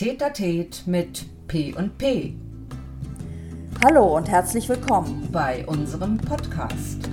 [0.00, 2.32] Tetatet mit P und P.
[3.84, 5.28] Hallo und herzlich willkommen.
[5.30, 7.10] bei unserem Podcast.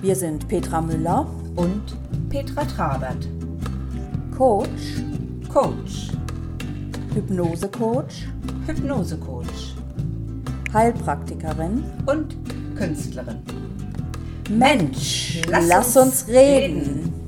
[0.00, 1.26] Wir sind Petra Müller,
[1.56, 1.82] und
[2.28, 3.26] Petra Trabert,
[4.30, 5.02] Coach,
[5.52, 6.12] Coach,
[7.14, 8.28] Hypnosecoach,
[8.68, 9.74] Hypnosecoach.
[10.72, 11.82] Heilpraktikerin.
[12.06, 12.36] und
[12.76, 13.42] Künstlerin.
[14.48, 17.12] Mensch, lass lass, uns uns reden.
[17.12, 17.21] Hallo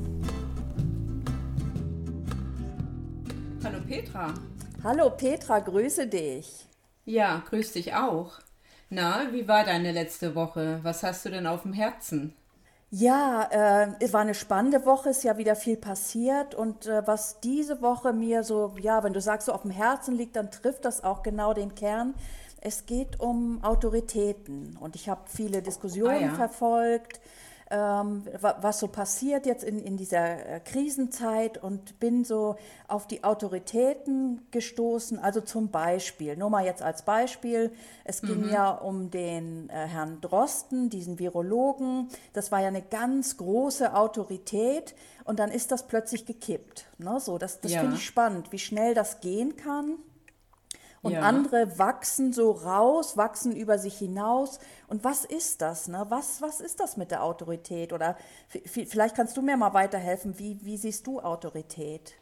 [4.14, 4.34] Petra.
[4.84, 6.68] Hallo Petra, grüße dich.
[7.06, 8.40] Ja, grüß dich auch.
[8.90, 10.80] Na, wie war deine letzte Woche?
[10.82, 12.34] Was hast du denn auf dem Herzen?
[12.90, 17.40] Ja, äh, es war eine spannende Woche, ist ja wieder viel passiert und äh, was
[17.40, 20.84] diese Woche mir so, ja, wenn du sagst, so auf dem Herzen liegt, dann trifft
[20.84, 22.14] das auch genau den Kern.
[22.60, 26.30] Es geht um Autoritäten und ich habe viele Diskussionen Ah, ja.
[26.30, 27.20] verfolgt,
[27.70, 32.56] was so passiert jetzt in, in dieser äh, Krisenzeit und bin so
[32.88, 35.18] auf die Autoritäten gestoßen.
[35.18, 37.72] Also zum Beispiel, nur mal jetzt als Beispiel,
[38.04, 42.08] es ging ja um den äh, Herrn Drosten, diesen Virologen.
[42.32, 46.86] Das war ja eine ganz große Autorität und dann ist das plötzlich gekippt.
[46.98, 47.18] Ne?
[47.18, 47.80] So, das das Ja.
[47.80, 49.96] finde ich spannend, wie schnell das gehen kann.
[51.04, 51.20] Und Ja.
[51.20, 54.58] andere wachsen so raus, wachsen über sich hinaus.
[54.88, 55.86] Und was ist das?
[55.86, 56.06] Ne?
[56.08, 57.92] Was, was ist das mit der Autorität?
[57.92, 58.16] Oder
[58.64, 60.38] vielleicht kannst du mir mal weiterhelfen.
[60.38, 62.14] Wie, wie siehst du Autorität?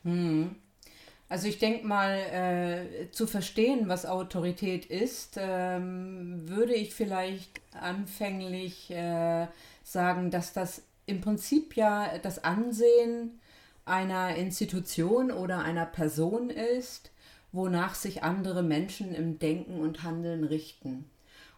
[1.28, 8.90] Also ich denke mal, äh, zu verstehen, was Autorität ist, ähm, würde ich vielleicht anfänglich
[8.90, 9.46] äh,
[9.84, 13.40] sagen, dass das im Prinzip ja das Ansehen
[13.84, 17.11] einer Institution oder einer Person ist,
[17.52, 21.04] wonach sich andere Menschen im Denken und Handeln richten.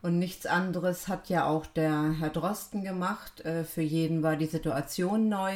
[0.03, 3.41] Und nichts anderes hat ja auch der Herr Drosten gemacht.
[3.45, 5.55] Äh, Für jeden war die Situation neu.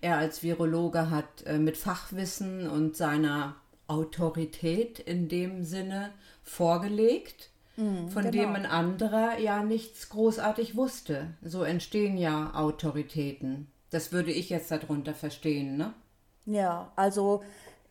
[0.00, 3.54] Er als Virologe hat äh, mit Fachwissen und seiner
[3.86, 6.10] Autorität in dem Sinne
[6.42, 11.34] vorgelegt, von dem ein anderer ja nichts großartig wusste.
[11.42, 13.66] So entstehen ja Autoritäten.
[13.90, 15.92] Das würde ich jetzt darunter verstehen, ne?
[16.46, 17.42] Ja, also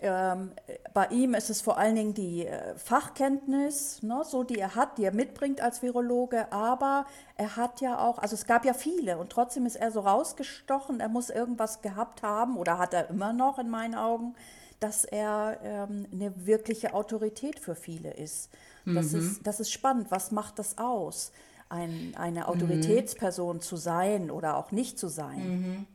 [0.03, 0.51] ähm,
[0.93, 4.97] bei ihm ist es vor allen Dingen die äh, Fachkenntnis, ne, so die er hat,
[4.97, 7.05] die er mitbringt als Virologe, aber
[7.37, 10.99] er hat ja auch, also es gab ja viele und trotzdem ist er so rausgestochen,
[10.99, 14.35] er muss irgendwas gehabt haben oder hat er immer noch in meinen Augen,
[14.79, 18.51] dass er ähm, eine wirkliche Autorität für viele ist.
[18.85, 19.47] Das, ist.
[19.47, 21.31] das ist spannend, was macht das aus,
[21.69, 25.87] ein, eine Autoritätsperson zu sein oder auch nicht zu sein?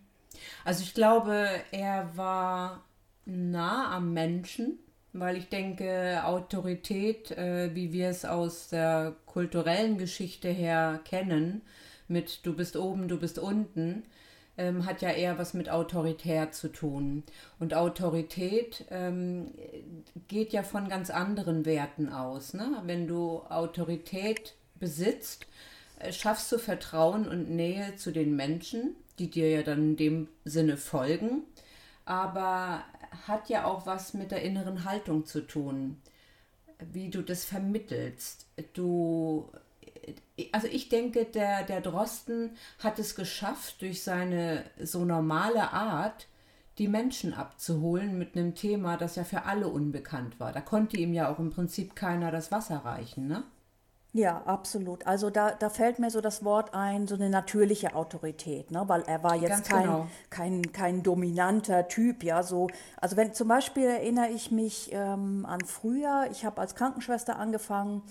[0.65, 2.83] Also ich glaube, er war
[3.29, 4.79] nah am Menschen,
[5.13, 11.63] weil ich denke, Autorität, äh, wie wir es aus der kulturellen Geschichte her kennen,
[12.09, 14.05] mit du bist oben, du bist unten,
[14.57, 17.23] ähm, hat ja eher was mit autoritär zu tun.
[17.59, 19.53] Und Autorität ähm,
[20.27, 22.55] geht ja von ganz anderen Werten aus.
[22.55, 22.83] Ne?
[22.85, 25.47] Wenn du Autorität besitzt,
[25.99, 30.29] äh, schaffst du Vertrauen und Nähe zu den Menschen, die dir ja dann in dem
[30.45, 31.43] Sinne folgen,
[32.05, 32.83] aber
[33.27, 36.01] hat ja auch was mit der inneren Haltung zu tun,
[36.93, 38.47] wie du das vermittelst.
[38.75, 39.51] Du,
[40.53, 46.29] also ich denke, der, der Drosten hat es geschafft, durch seine so normale Art,
[46.79, 50.53] die Menschen abzuholen mit einem Thema, das ja für alle unbekannt war.
[50.53, 53.43] Da konnte ihm ja auch im Prinzip keiner das Wasser reichen, ne?
[54.15, 55.07] Ja, absolut.
[55.07, 58.85] Also da, da fällt mir so das Wort ein, so eine natürliche Autorität, ne?
[58.87, 60.07] weil er war jetzt Ganz kein, genau.
[60.31, 62.69] kein, kein dominanter Typ, ja, so.
[62.97, 68.03] Also wenn zum Beispiel erinnere ich mich ähm, an früher, ich habe als Krankenschwester angefangen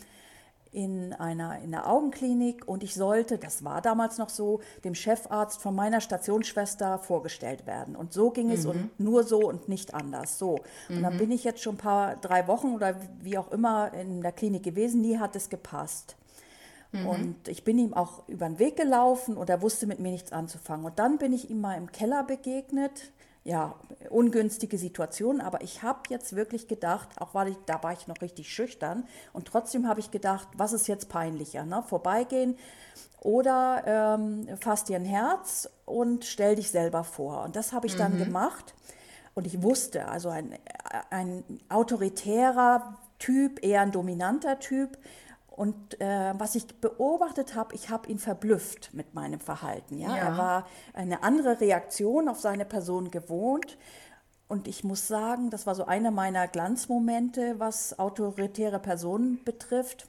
[0.72, 5.62] in einer, in einer Augenklinik und ich sollte, das war damals noch so, dem Chefarzt
[5.62, 7.96] von meiner Stationsschwester vorgestellt werden.
[7.96, 10.38] Und so ging es und nur so und nicht anders.
[10.38, 10.60] So.
[10.90, 14.22] Und dann bin ich jetzt schon ein paar, drei Wochen oder wie auch immer in
[14.22, 16.16] der Klinik gewesen, nie hat es gepasst.
[17.06, 20.32] Und ich bin ihm auch über den Weg gelaufen und er wusste mit mir nichts
[20.32, 20.86] anzufangen.
[20.86, 23.12] Und dann bin ich ihm mal im Keller begegnet.
[23.48, 23.76] Ja,
[24.10, 28.22] ungünstige Situation, aber ich habe jetzt wirklich gedacht, auch weil ich, da war ich noch
[28.22, 31.82] richtig schüchtern und trotzdem habe ich gedacht, was ist jetzt peinlicher, ne?
[31.88, 32.58] Vorbeigehen
[33.22, 37.46] oder ähm, fass dir ein Herz und stell dich selber vor.
[37.46, 38.76] Und das habe ich dann gemacht.
[39.34, 40.54] Und ich wusste, also ein,
[41.10, 44.98] ein autoritärer Typ, eher ein dominanter Typ.
[45.58, 49.98] Und äh, was ich beobachtet habe, ich habe ihn verblüfft mit meinem Verhalten.
[49.98, 50.16] Ja?
[50.16, 50.18] Ja.
[50.18, 53.76] Er war eine andere Reaktion auf seine Person gewohnt.
[54.48, 60.08] Und ich muss sagen, das war so einer meiner Glanzmomente, was autoritäre Personen betrifft.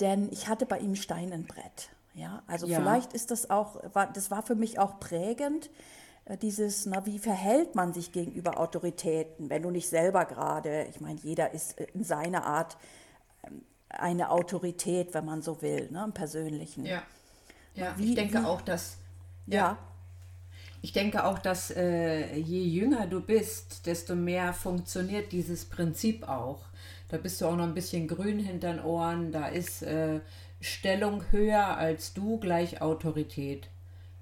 [0.00, 1.90] Denn ich hatte bei ihm Stein im Brett.
[2.14, 2.80] Ja, also Ja.
[2.80, 5.70] vielleicht ist das auch, war, das war für mich auch prägend,
[6.24, 11.00] äh, dieses, na, wie verhält man sich gegenüber Autoritäten, wenn du nicht selber gerade, ich
[11.00, 12.76] meine, jeder ist in seiner Art
[13.44, 16.84] ähm, eine Autorität, wenn man so will, ne, im Persönlichen.
[16.84, 17.02] Ja,
[17.74, 17.94] ja.
[17.96, 18.98] Wie, ich denke wie, auch, dass.
[19.46, 19.56] Ja.
[19.56, 19.78] ja.
[20.80, 26.60] Ich denke auch, dass äh, je jünger du bist, desto mehr funktioniert dieses Prinzip auch.
[27.08, 30.20] Da bist du auch noch ein bisschen grün hinter den Ohren, da ist äh,
[30.60, 33.68] Stellung höher als du gleich Autorität.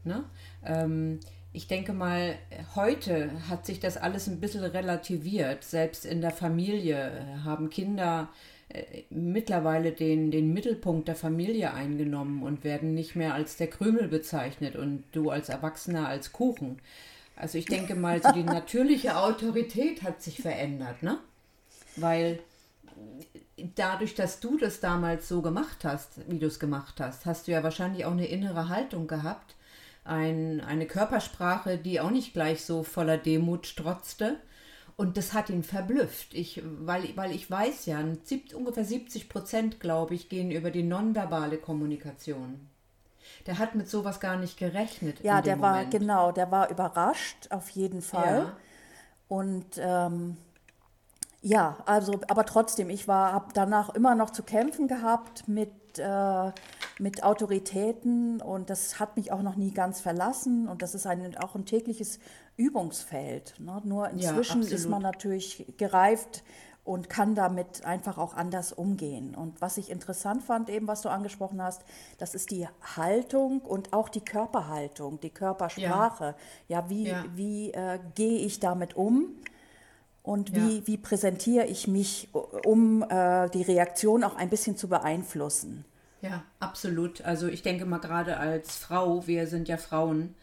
[0.04, 0.24] Ne?
[0.64, 1.20] Ähm,
[1.52, 2.36] ich denke mal,
[2.74, 5.62] heute hat sich das alles ein bisschen relativiert.
[5.62, 8.55] Selbst in der Familie haben Kinder äh,
[9.11, 14.76] mittlerweile den, den Mittelpunkt der Familie eingenommen und werden nicht mehr als der Krümel bezeichnet
[14.76, 16.81] und du als Erwachsener als Kuchen.
[17.37, 21.19] Also ich denke mal, so die natürliche Autorität hat sich verändert, ne?
[21.96, 22.40] Weil
[23.75, 27.52] dadurch, dass du das damals so gemacht hast, wie du es gemacht hast, hast du
[27.52, 29.55] ja wahrscheinlich auch eine innere Haltung gehabt,
[30.05, 34.37] ein, eine Körpersprache, die auch nicht gleich so voller Demut strotzte
[34.96, 38.02] und das hat ihn verblüfft, ich, weil, weil ich weiß ja,
[38.54, 42.69] ungefähr 70 Prozent, glaube ich, gehen über die nonverbale Kommunikation.
[43.46, 45.22] Der hat mit sowas gar nicht gerechnet.
[45.22, 45.90] Ja, der war, Moment.
[45.90, 48.46] genau, der war überrascht, auf jeden Fall.
[48.46, 48.56] Ja.
[49.28, 50.38] Und ähm,
[51.42, 56.52] ja, also, aber trotzdem, ich war, habe danach immer noch zu kämpfen gehabt mit, äh,
[56.98, 61.37] mit Autoritäten und das hat mich auch noch nie ganz verlassen und das ist ein,
[61.37, 62.19] auch ein tägliches
[62.56, 63.54] Übungsfeld.
[63.58, 63.82] Ne?
[63.84, 66.43] Nur inzwischen ja, ist man natürlich gereift
[66.84, 69.34] und kann damit einfach auch anders umgehen.
[69.34, 71.82] Und was ich interessant fand, eben was du angesprochen hast,
[72.16, 72.66] das ist die
[72.96, 76.37] Haltung und auch die Körperhaltung, die Körpersprache.
[76.69, 77.25] Ja, ja wie, ja.
[77.34, 79.34] wie äh, gehe ich damit um?
[80.22, 80.87] Und wie, ja.
[80.87, 82.28] wie präsentiere ich mich,
[82.64, 85.84] um äh, die Reaktion auch ein bisschen zu beeinflussen?
[86.20, 87.20] Ja, absolut.
[87.22, 90.34] Also ich denke mal gerade als Frau, wir sind ja Frauen,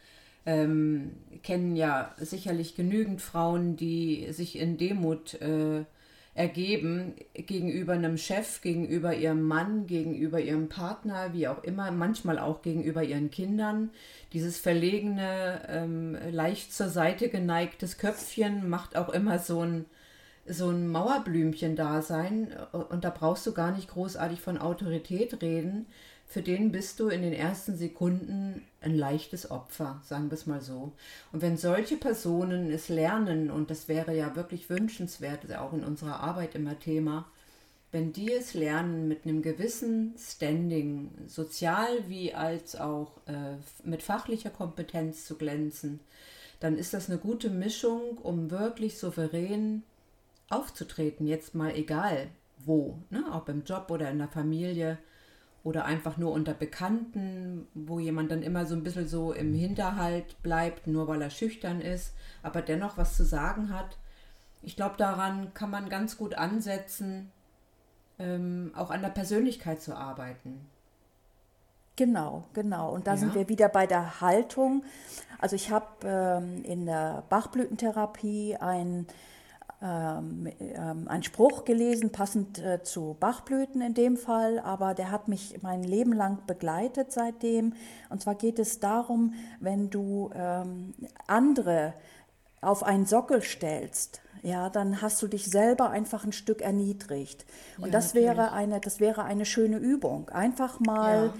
[0.45, 5.85] ähm, kennen ja sicherlich genügend Frauen, die sich in Demut äh,
[6.35, 12.61] ergeben gegenüber einem Chef, gegenüber ihrem Mann, gegenüber ihrem Partner, wie auch immer, manchmal auch
[12.61, 13.91] gegenüber ihren Kindern.
[14.33, 19.85] Dieses verlegene, ähm, leicht zur Seite geneigtes Köpfchen macht auch immer so ein,
[20.45, 22.53] so ein Mauerblümchen-Dasein.
[22.89, 25.85] Und da brauchst du gar nicht großartig von Autorität reden,
[26.25, 30.61] für den bist du in den ersten Sekunden ein leichtes Opfer, sagen wir es mal
[30.61, 30.93] so.
[31.31, 35.83] Und wenn solche Personen es lernen, und das wäre ja wirklich wünschenswert, ist auch in
[35.83, 37.27] unserer Arbeit immer Thema,
[37.91, 44.49] wenn die es lernen, mit einem gewissen Standing, sozial wie als auch äh, mit fachlicher
[44.49, 45.99] Kompetenz zu glänzen,
[46.59, 49.83] dann ist das eine gute Mischung, um wirklich souverän
[50.55, 52.29] aufzutreten, jetzt mal egal
[52.65, 53.25] wo, ne?
[53.33, 54.97] ob im Job oder in der Familie
[55.63, 60.41] oder einfach nur unter Bekannten, wo jemand dann immer so ein bisschen so im Hinterhalt
[60.43, 63.97] bleibt, nur weil er schüchtern ist, aber dennoch was zu sagen hat.
[64.61, 67.31] Ich glaube, daran kann man ganz gut ansetzen,
[68.19, 70.65] ähm, auch an der Persönlichkeit zu arbeiten.
[71.95, 72.91] Genau, genau.
[72.91, 73.17] Und da ja.
[73.17, 74.83] sind wir wieder bei der Haltung.
[75.39, 79.05] Also ich habe ähm, in der Bachblütentherapie ein
[79.85, 85.83] einen Spruch gelesen, passend äh, zu Bachblüten in dem Fall, aber der hat mich mein
[85.83, 87.73] Leben lang begleitet seitdem.
[88.09, 90.93] Und zwar geht es darum, wenn du ähm,
[91.27, 91.93] andere
[92.61, 97.45] auf einen Sockel stellst, ja, dann hast du dich selber einfach ein Stück erniedrigt.
[97.77, 100.29] Und ja, das wäre eine, das wäre eine schöne Übung.
[100.29, 101.33] Einfach mal ja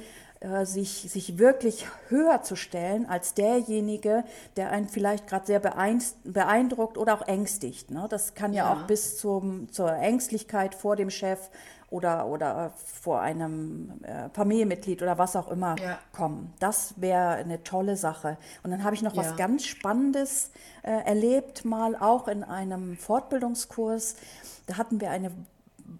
[0.43, 4.25] äh, sich, sich wirklich höher zu stellen als derjenige,
[4.57, 7.91] der einen vielleicht gerade sehr beeindruckt oder auch ängstigt.
[7.91, 8.07] Ne?
[8.09, 11.49] Das kann ja, ja, auch bis zum, zur Ängstlichkeit vor dem Chef
[11.89, 15.97] oder, oder vor einem äh, Familienmitglied oder was auch immer ja.
[16.11, 16.51] kommen.
[16.59, 18.37] Das wäre eine tolle Sache.
[18.63, 19.21] Und dann habe ich noch ja.
[19.21, 24.17] was ganz Spannendes äh, erlebt, mal auch in einem Fortbildungskurs.
[24.65, 25.31] Da hatten wir eine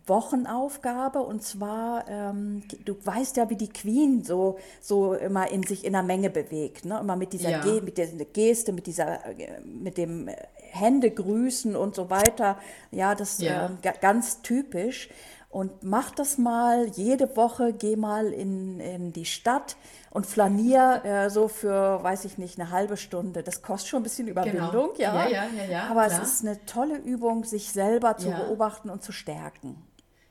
[0.06, 5.86] Wochenaufgabe und zwar, ähm, du weißt ja, wie die Queen so, so immer in sich
[5.86, 7.00] in der Menge bewegt, ne?
[7.00, 7.62] immer mit dieser, ja.
[7.62, 9.20] Ge mit der Geste, mit dieser,
[9.63, 10.30] mit dem
[10.74, 12.58] Hände grüßen und so weiter.
[12.92, 13.72] Ja, das ist ja.
[13.82, 15.10] äh, ganz typisch.
[15.54, 19.76] Und mach das mal jede Woche, geh mal in, in die Stadt
[20.10, 23.44] und flanier äh, so für, weiß ich nicht, eine halbe Stunde.
[23.44, 24.98] Das kostet schon ein bisschen Überwindung, genau.
[24.98, 25.30] ja.
[25.30, 25.30] ja.
[25.30, 26.24] Ja, ja, ja, Aber klar.
[26.24, 28.40] es ist eine tolle Übung, sich selber zu ja.
[28.40, 29.76] beobachten und zu stärken.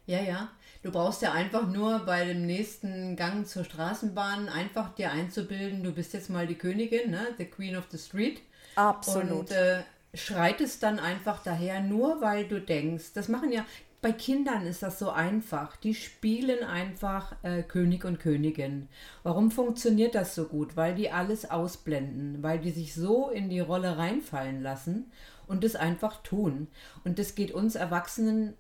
[0.07, 0.49] Ja, ja.
[0.83, 5.93] Du brauchst ja einfach nur bei dem nächsten Gang zur Straßenbahn einfach dir einzubilden, du
[5.93, 7.29] bist jetzt mal die Königin, ne?
[7.39, 8.43] The Queen of the Street.
[8.75, 9.31] Absolut.
[9.31, 13.65] Und äh, schreitest dann einfach daher, nur weil du denkst, das machen ja,
[14.03, 15.77] bei Kindern ist das so einfach.
[15.77, 18.89] Die spielen einfach äh, König und Königin.
[19.23, 20.77] Warum funktioniert das so gut?
[20.77, 25.13] Weil die alles ausblenden, weil die sich so in die Rolle reinfallen lassen
[25.47, 26.67] und es einfach tun.
[27.05, 28.55] Und das geht uns Erwachsenen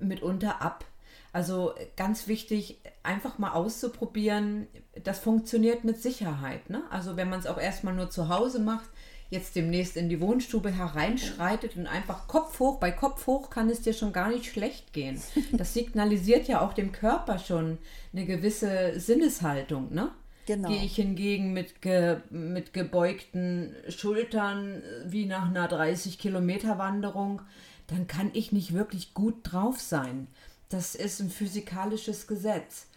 [0.00, 0.84] mitunter ab.
[1.32, 4.66] Also ganz wichtig, einfach mal auszuprobieren.
[5.04, 6.70] Das funktioniert mit Sicherheit.
[6.70, 6.82] Ne?
[6.90, 8.88] Also wenn man es auch erstmal nur zu Hause macht,
[9.30, 13.82] jetzt demnächst in die Wohnstube hereinschreitet und einfach Kopf hoch, bei Kopf hoch kann es
[13.82, 15.20] dir schon gar nicht schlecht gehen.
[15.52, 17.78] Das signalisiert ja auch dem Körper schon
[18.12, 20.10] eine gewisse Sinneshaltung, ne?
[20.46, 20.70] Genau.
[20.70, 27.42] Gehe ich hingegen mit, ge, mit gebeugten Schultern wie nach einer 30 Kilometer Wanderung,
[27.88, 30.26] dann kann ich nicht wirklich gut drauf sein.
[30.70, 32.87] Das ist ein physikalisches Gesetz.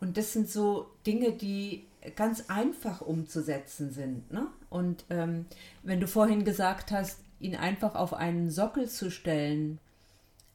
[0.00, 1.84] Und das sind so Dinge, die
[2.16, 4.32] ganz einfach umzusetzen sind.
[4.32, 4.46] Ne?
[4.70, 5.46] Und ähm,
[5.82, 9.78] wenn du vorhin gesagt hast, ihn einfach auf einen Sockel zu stellen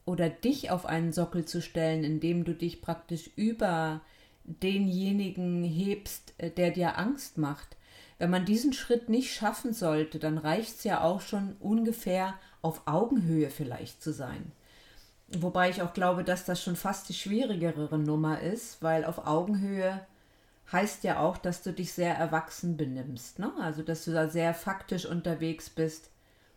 [0.05, 4.01] oder dich auf einen Sockel zu stellen, indem du dich praktisch über
[4.43, 7.77] denjenigen hebst, äh, der dir Angst macht.
[8.17, 12.83] Wenn man diesen Schritt nicht schaffen sollte, dann reicht es ja auch schon ungefähr auf
[12.85, 14.51] Augenhöhe vielleicht zu sein.
[15.27, 20.05] Wobei ich auch glaube, dass das schon fast die schwierigere Nummer ist, weil auf Augenhöhe
[20.71, 23.39] heißt ja auch, dass du dich sehr erwachsen benimmst.
[23.39, 23.51] Ne?
[23.59, 26.09] Also, dass du da sehr faktisch unterwegs bist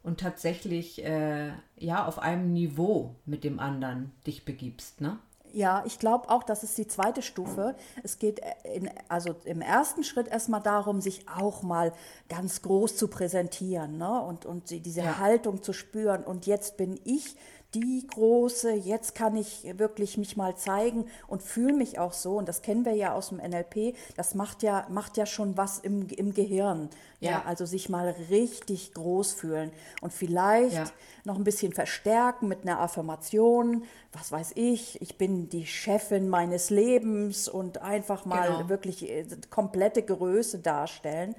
[0.02, 5.00] und tatsächlich äh, ja auf einem Niveau mit dem anderen dich begibst.
[5.00, 5.18] Ne?
[5.52, 7.74] Ja, ich glaube auch, das ist die zweite Stufe.
[8.02, 11.92] Es geht äh, in, also im ersten Schritt erstmal darum, sich auch mal
[12.28, 14.20] ganz groß zu präsentieren ne?
[14.22, 15.18] und, und diese ja.
[15.18, 16.24] Haltung zu spüren.
[16.24, 17.36] Und jetzt bin ich
[17.74, 22.38] die große, jetzt kann ich wirklich mich mal zeigen und fühle mich auch so.
[22.38, 23.94] Und das kennen wir ja aus dem NLP.
[24.16, 26.88] Das macht ja, macht ja schon was im, im Gehirn.
[27.20, 27.30] Ja.
[27.30, 29.70] ja also sich mal richtig groß fühlen
[30.00, 30.84] und vielleicht ja.
[31.24, 33.84] noch ein bisschen verstärken mit einer Affirmation.
[34.12, 38.68] Was weiß ich, ich bin die Chefin meines Lebens und einfach mal genau.
[38.70, 41.34] wirklich äh, komplette Größe darstellen.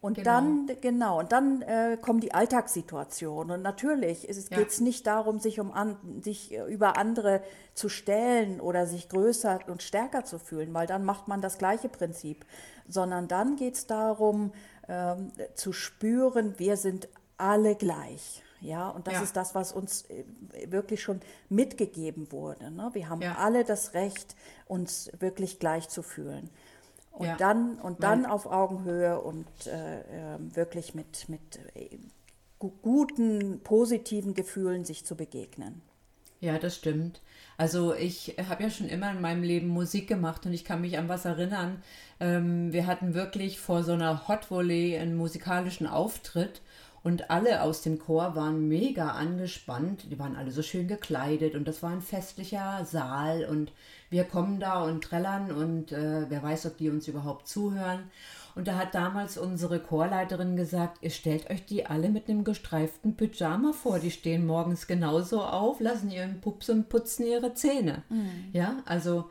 [0.00, 0.30] Und genau.
[0.30, 3.56] dann, genau, und dann äh, kommen die Alltagssituationen.
[3.56, 4.56] Und natürlich es ja.
[4.56, 7.42] geht es nicht darum, sich, um an, sich äh, über andere
[7.74, 11.90] zu stellen oder sich größer und stärker zu fühlen, weil dann macht man das gleiche
[11.90, 12.46] Prinzip.
[12.88, 14.52] Sondern dann geht es darum,
[14.88, 18.42] ähm, zu spüren, wir sind alle gleich.
[18.62, 19.22] Ja, und das ja.
[19.22, 20.24] ist das, was uns äh,
[20.70, 22.70] wirklich schon mitgegeben wurde.
[22.70, 22.90] Ne?
[22.92, 23.36] Wir haben ja.
[23.36, 24.34] alle das Recht,
[24.66, 26.50] uns wirklich gleich zu fühlen.
[27.10, 27.36] Und ja.
[27.36, 31.98] dann, und dann auf Augenhöhe und äh, ähm, wirklich mit, mit äh,
[32.58, 35.82] guten, positiven Gefühlen sich zu begegnen.
[36.40, 37.20] Ja, das stimmt.
[37.58, 40.96] Also ich habe ja schon immer in meinem Leben Musik gemacht und ich kann mich
[40.96, 41.82] an was erinnern.
[42.18, 46.62] Ähm, wir hatten wirklich vor so einer Hot Volley einen musikalischen Auftritt
[47.02, 50.10] und alle aus dem Chor waren mega angespannt.
[50.10, 53.72] Die waren alle so schön gekleidet und das war ein festlicher Saal und
[54.10, 58.10] wir kommen da und trällern und äh, wer weiß, ob die uns überhaupt zuhören.
[58.54, 63.16] Und da hat damals unsere Chorleiterin gesagt, ihr stellt euch die alle mit einem gestreiften
[63.16, 64.00] Pyjama vor.
[64.00, 68.02] Die stehen morgens genauso auf, lassen ihren Pups und putzen ihre Zähne.
[68.08, 68.48] Mhm.
[68.52, 69.30] Ja, also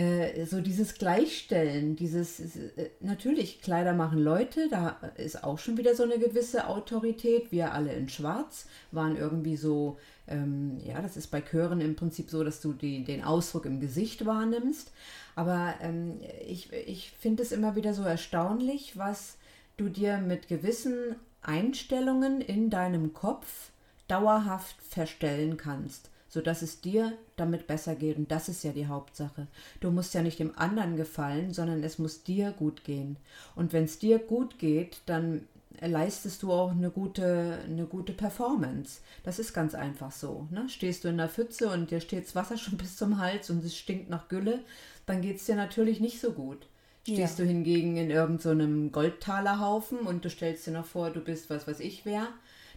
[0.00, 5.94] äh, so dieses Gleichstellen, dieses, äh, natürlich, Kleider machen Leute, da ist auch schon wieder
[5.94, 7.52] so eine gewisse Autorität.
[7.52, 12.30] Wir alle in Schwarz waren irgendwie so, ähm, ja, das ist bei Chören im Prinzip
[12.30, 14.90] so, dass du die, den Ausdruck im Gesicht wahrnimmst.
[15.36, 19.36] Aber ähm, ich, ich finde es immer wieder so erstaunlich, was
[19.76, 23.70] du dir mit gewissen Einstellungen in deinem Kopf
[24.08, 28.16] dauerhaft verstellen kannst sodass es dir damit besser geht.
[28.16, 29.48] Und das ist ja die Hauptsache.
[29.80, 33.16] Du musst ja nicht dem anderen gefallen, sondern es muss dir gut gehen.
[33.54, 35.42] Und wenn es dir gut geht, dann
[35.80, 39.00] leistest du auch eine gute, eine gute Performance.
[39.24, 40.46] Das ist ganz einfach so.
[40.50, 40.68] Ne?
[40.68, 43.64] Stehst du in der Pfütze und dir steht das Wasser schon bis zum Hals und
[43.64, 44.60] es stinkt nach Gülle,
[45.06, 46.66] dann geht es dir natürlich nicht so gut.
[47.02, 47.44] Stehst ja.
[47.44, 51.66] du hingegen in irgendeinem so Goldtalerhaufen und du stellst dir noch vor, du bist was
[51.66, 52.28] weiß ich wer,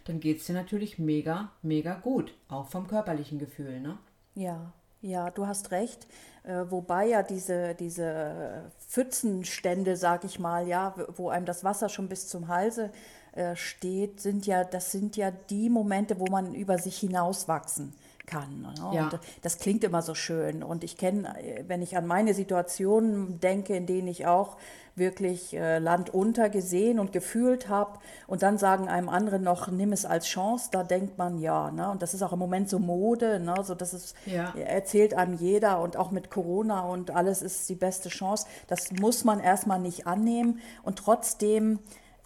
[0.04, 2.34] dann geht es dir natürlich mega, mega gut.
[2.48, 3.98] Auch vom körperlichen Gefühl, ne?
[4.34, 6.06] Ja, ja, du hast recht.
[6.44, 12.08] Äh, wobei ja diese, diese Pfützenstände, sag ich mal, ja, wo einem das Wasser schon
[12.08, 12.90] bis zum Halse
[13.32, 17.94] äh, steht, sind ja, das sind ja die Momente, wo man über sich hinauswachsen
[18.26, 18.62] kann.
[18.62, 18.74] Ne?
[18.92, 19.10] Ja.
[19.42, 20.62] Das klingt immer so schön.
[20.62, 24.56] Und ich kenne, äh, wenn ich an meine Situationen denke, in denen ich auch
[24.96, 29.92] wirklich äh, Land unter gesehen und gefühlt habe und dann sagen einem anderen noch, nimm
[29.92, 31.70] es als Chance, da denkt man ja.
[31.70, 31.90] Ne?
[31.90, 33.54] Und das ist auch im Moment so Mode, ne?
[33.62, 34.54] so das ist, ja.
[34.56, 38.46] erzählt einem jeder und auch mit Corona und alles ist die beste Chance.
[38.68, 41.80] Das muss man erstmal nicht annehmen und trotzdem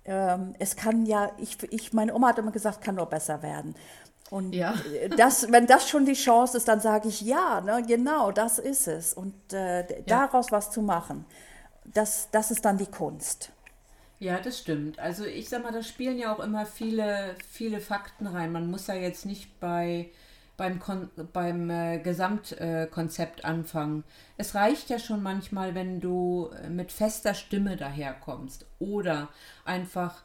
[0.05, 3.75] ähm, es kann ja, ich, ich, meine Oma hat immer gesagt, kann nur besser werden.
[4.31, 4.75] Und ja.
[5.17, 8.87] das, wenn das schon die Chance ist, dann sage ich ja, ne, genau, das ist
[8.87, 9.15] es.
[9.15, 10.03] Und äh, ja.
[10.07, 11.25] daraus was zu machen,
[11.85, 13.51] das, das ist dann die Kunst.
[14.19, 14.99] Ja, das stimmt.
[14.99, 18.53] Also ich sag mal, da spielen ja auch immer viele, viele Fakten rein.
[18.53, 20.11] Man muss ja jetzt nicht bei
[20.59, 24.05] beim, Kon beim äh, Gesamtkonzept äh, anfangen.
[24.37, 29.29] Es reicht ja schon manchmal, wenn du äh, mit fester Stimme daherkommst oder
[29.65, 30.25] einfach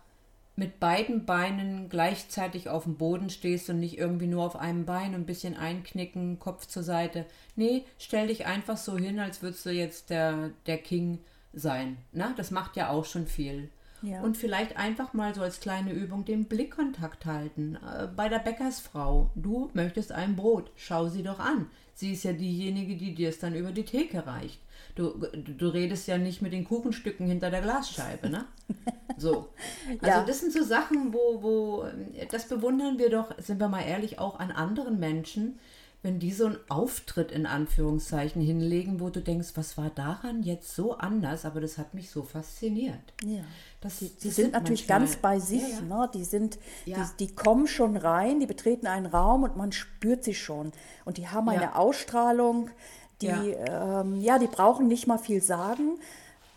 [0.56, 5.16] mit beiden Beinen gleichzeitig auf dem Boden stehst und nicht irgendwie nur auf einem Bein
[5.16, 7.26] ein bisschen einknicken, Kopf zur Seite.
[7.56, 11.20] Nee, stell dich einfach so hin, als würdest du jetzt der, der King
[11.54, 11.98] sein.
[12.12, 13.70] Na, das macht ja auch schon viel.
[14.04, 14.22] Ja.
[14.22, 17.78] Und vielleicht einfach mal so als kleine Übung den Blickkontakt halten.
[17.78, 19.32] Äh, bei der Bäckersfrau.
[19.34, 20.72] Du möchtest ein Brot.
[20.76, 21.68] Schau sie doch an.
[21.94, 24.60] Sie ist ja diejenige, die dir es dann über die Theke reicht.
[24.96, 28.46] Du, du redest ja nicht mit den Kuchenstücken hinter der Glasscheibe, ne?
[29.18, 29.50] So.
[30.02, 30.24] Also ja.
[30.24, 31.86] das sind so Sachen, wo, wo,
[32.32, 35.60] das bewundern wir doch, sind wir mal ehrlich, auch an anderen Menschen,
[36.04, 40.76] wenn die so einen Auftritt in Anführungszeichen hinlegen, wo du denkst, was war daran jetzt
[40.76, 43.00] so anders, aber das hat mich so fasziniert.
[43.24, 43.40] Ja.
[43.80, 45.82] Das, die, die sind, natürlich manchmal, ganz bei sich, ja, ja.
[45.82, 46.10] Ne?
[46.14, 50.36] die sind, die, die, kommen schon rein, die betreten einen Raum und man spürt sie
[50.36, 50.74] schon.
[51.06, 52.70] Und die haben eine Ausstrahlung,
[53.22, 54.02] die, ja.
[54.02, 56.00] Ähm, ja, die brauchen nicht mal viel sagen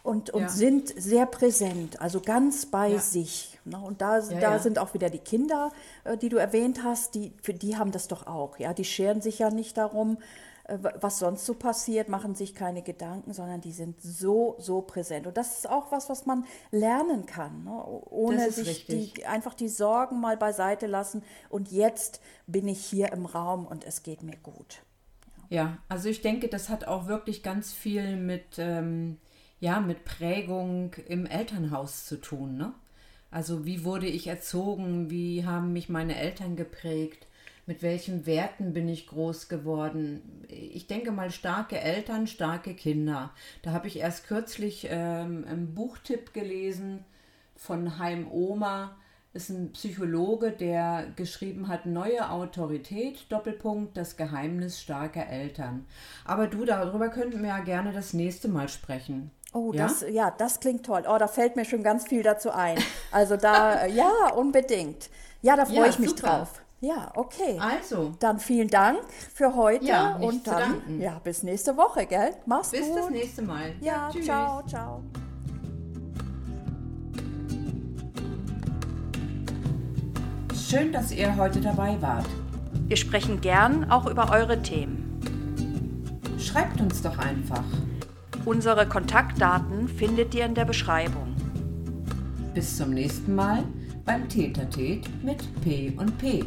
[0.03, 0.49] und, und ja.
[0.49, 2.99] sind sehr präsent, also ganz bei ja.
[2.99, 3.56] sich.
[3.67, 3.79] Ne?
[3.79, 5.73] Und da, ja, da sind auch wieder die Kinder,
[6.05, 8.59] äh, die du erwähnt hast, die, für die haben das doch auch.
[8.59, 8.73] Ja?
[8.73, 10.19] Die scheren sich ja nicht darum,
[10.65, 15.27] äh, was sonst so passiert, machen sich keine Gedanken, sondern die sind so, so präsent.
[15.27, 17.85] Und das ist auch was, was man lernen kann, ne?
[18.11, 21.23] ohne sich die, einfach die Sorgen mal beiseite lassen.
[21.49, 24.83] Und jetzt bin ich hier im Raum und es geht mir gut.
[25.49, 29.19] Ja, also ich denke, das hat auch wirklich ganz viel mit ähm,
[29.61, 32.57] ja, mit Prägung im Elternhaus zu tun.
[32.57, 32.73] Ne?
[33.31, 37.27] Also wie wurde ich erzogen, wie haben mich meine Eltern geprägt,
[37.67, 40.45] mit welchen Werten bin ich groß geworden.
[40.49, 43.33] Ich denke mal, starke Eltern, starke Kinder.
[43.63, 47.05] Da habe ich erst kürzlich ähm, einen Buchtipp gelesen
[47.57, 48.97] von Heim Oma.
[49.33, 55.85] Ist ein Psychologe, der geschrieben hat, neue Autorität, Doppelpunkt, das Geheimnis starker Eltern.
[56.25, 59.31] Aber du, darüber könnten wir ja gerne das nächste Mal sprechen.
[59.57, 59.85] Oh, ja?
[59.85, 61.05] Das, ja, das klingt toll.
[61.09, 62.77] Oh, da fällt mir schon ganz viel dazu ein.
[63.11, 65.09] Also da, ja, unbedingt.
[65.41, 66.27] Ja, da freue ja, ich mich super.
[66.27, 66.61] drauf.
[66.81, 67.59] Ja, okay.
[67.59, 68.13] Also.
[68.19, 68.99] Dann vielen Dank
[69.33, 72.33] für heute ja, und dann ja, bis nächste Woche, gell?
[72.45, 72.97] Mach's bis gut.
[72.97, 73.73] Bis das nächste Mal.
[73.81, 75.03] Ja, ja ciao, ciao.
[80.55, 82.27] Schön, dass ihr heute dabei wart.
[82.89, 85.03] Wir sprechen gern auch über eure Themen.
[86.39, 87.65] Schreibt uns doch einfach.
[88.47, 91.35] Unsere Kontaktdaten findet ihr in der Beschreibung.
[92.55, 93.65] Bis zum nächsten Mal
[94.05, 96.45] beim Tätertät mit P und P.